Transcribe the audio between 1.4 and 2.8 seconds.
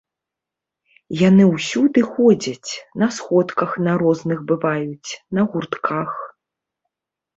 ўсюды ходзяць,